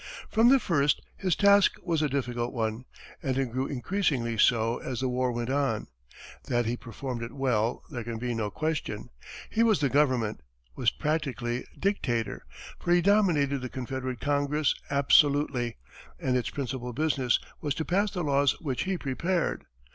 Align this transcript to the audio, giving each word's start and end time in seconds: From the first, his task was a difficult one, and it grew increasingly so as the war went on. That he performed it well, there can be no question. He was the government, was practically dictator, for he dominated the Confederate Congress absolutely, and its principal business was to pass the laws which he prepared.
From 0.31 0.49
the 0.49 0.59
first, 0.59 0.99
his 1.15 1.35
task 1.35 1.73
was 1.83 2.01
a 2.01 2.09
difficult 2.09 2.53
one, 2.53 2.85
and 3.21 3.37
it 3.37 3.51
grew 3.51 3.67
increasingly 3.67 4.35
so 4.35 4.79
as 4.79 4.99
the 4.99 5.07
war 5.07 5.31
went 5.31 5.51
on. 5.51 5.89
That 6.45 6.65
he 6.65 6.75
performed 6.75 7.21
it 7.21 7.31
well, 7.33 7.83
there 7.91 8.03
can 8.03 8.17
be 8.17 8.33
no 8.33 8.49
question. 8.49 9.11
He 9.51 9.61
was 9.61 9.79
the 9.79 9.89
government, 9.89 10.41
was 10.75 10.89
practically 10.89 11.65
dictator, 11.77 12.45
for 12.79 12.91
he 12.93 13.01
dominated 13.01 13.59
the 13.59 13.69
Confederate 13.69 14.19
Congress 14.19 14.73
absolutely, 14.89 15.77
and 16.19 16.35
its 16.35 16.49
principal 16.49 16.93
business 16.93 17.37
was 17.61 17.75
to 17.75 17.85
pass 17.85 18.09
the 18.09 18.23
laws 18.23 18.59
which 18.59 18.85
he 18.85 18.97
prepared. 18.97 19.67